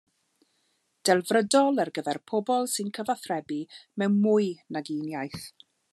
[1.09, 3.59] Delfrydol ar gyfer pobl sy'n cyfathrebu
[4.03, 5.45] mewn mwy nag un iaith.